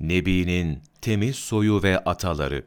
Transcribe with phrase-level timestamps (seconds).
[0.00, 2.62] Nebi'nin temiz soyu ve ataları.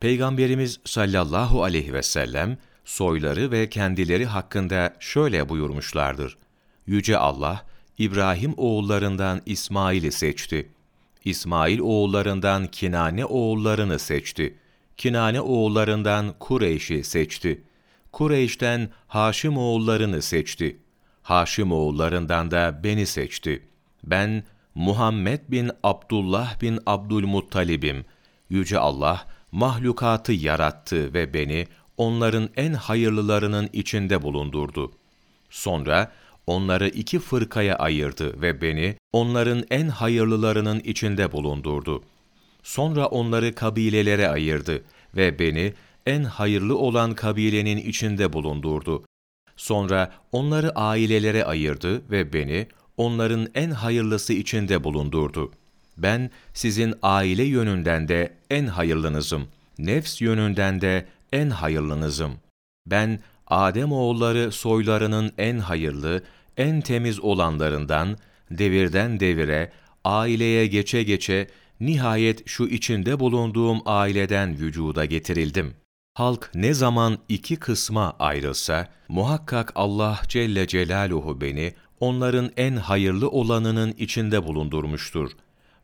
[0.00, 6.38] Peygamberimiz sallallahu aleyhi ve sellem, soyları ve kendileri hakkında şöyle buyurmuşlardır.
[6.86, 7.66] Yüce Allah,
[7.98, 10.68] İbrahim oğullarından İsmail'i seçti.
[11.24, 14.54] İsmail oğullarından Kinane oğullarını seçti.
[14.96, 17.62] Kinane oğullarından Kureyş'i seçti.
[18.12, 20.76] Kureyş'ten Haşim oğullarını seçti.
[21.22, 23.62] Haşim oğullarından da beni seçti.
[24.04, 28.04] Ben Muhammed bin Abdullah bin Abdülmuttalib'im.
[28.50, 31.66] Yüce Allah mahlukatı yarattı ve beni
[31.96, 34.92] onların en hayırlılarının içinde bulundurdu.
[35.50, 36.12] Sonra
[36.46, 42.02] onları iki fırkaya ayırdı ve beni onların en hayırlılarının içinde bulundurdu.
[42.62, 44.82] Sonra onları kabilelere ayırdı
[45.16, 45.74] ve beni
[46.06, 49.04] en hayırlı olan kabilenin içinde bulundurdu.
[49.56, 52.66] Sonra onları ailelere ayırdı ve beni
[53.00, 55.52] onların en hayırlısı içinde bulundurdu.
[55.98, 59.48] Ben sizin aile yönünden de en hayırlınızım.
[59.78, 62.32] Nefs yönünden de en hayırlınızım.
[62.86, 66.22] Ben Adem oğulları soylarının en hayırlı,
[66.56, 68.18] en temiz olanlarından,
[68.50, 69.72] devirden devire,
[70.04, 71.48] aileye geçe geçe,
[71.80, 75.74] nihayet şu içinde bulunduğum aileden vücuda getirildim.
[76.14, 83.94] Halk ne zaman iki kısma ayrılsa, muhakkak Allah Celle Celaluhu beni onların en hayırlı olanının
[83.98, 85.30] içinde bulundurmuştur.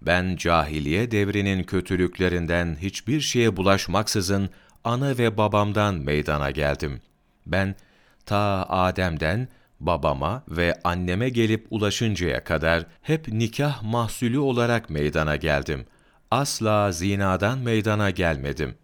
[0.02, 4.50] Ben cahiliye devrinin kötülüklerinden hiçbir şeye bulaşmaksızın
[4.84, 7.00] ana ve babamdan meydana geldim.
[7.46, 7.74] Ben
[8.26, 9.48] ta Adem'den
[9.80, 15.86] babama ve anneme gelip ulaşıncaya kadar hep nikah mahsulü olarak meydana geldim.
[16.30, 18.74] Asla zinadan meydana gelmedim.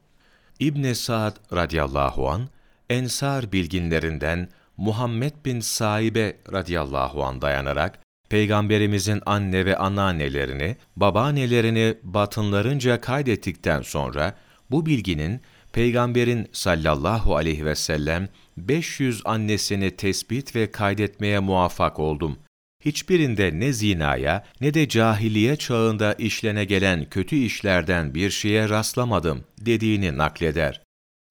[0.61, 2.49] İbn Sa'd radıyallahu an
[2.91, 4.49] Ensar bilginlerinden
[4.83, 14.37] Muhammed bin Saibe radıyallahu an dayanarak Peygamberimizin anne ve anneannelerini, babaannelerini batınlarınca kaydettikten sonra
[14.71, 15.41] bu bilginin
[15.73, 22.39] Peygamberin sallallahu aleyhi ve sellem 500 annesini tespit ve kaydetmeye muvaffak oldum.
[22.85, 30.19] Hiçbirinde ne zinaya ne de cahiliye çağında işlene gelen kötü işlerden bir şeye rastlamadım dediğini
[30.19, 30.83] nakleder.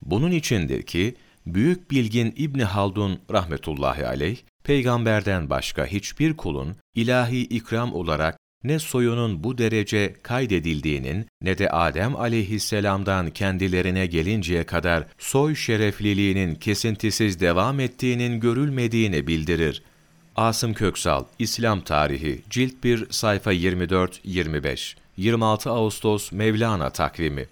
[0.02, 1.16] Bunun içindir ki
[1.46, 9.44] büyük bilgin İbni Haldun rahmetullahi aleyh peygamberden başka hiçbir kulun ilahi ikram olarak ne soyunun
[9.44, 18.40] bu derece kaydedildiğinin ne de Adem aleyhisselamdan kendilerine gelinceye kadar soy şerefliliğinin kesintisiz devam ettiğinin
[18.40, 19.84] görülmediğini bildirir.
[20.36, 27.48] Asım Köksal, İslam Tarihi, Cilt 1, sayfa 24-25, 26 Ağustos Mevlana takvimi